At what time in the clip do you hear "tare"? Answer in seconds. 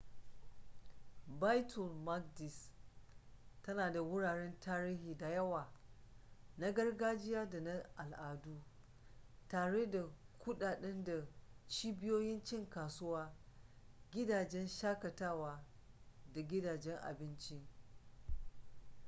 9.47-9.85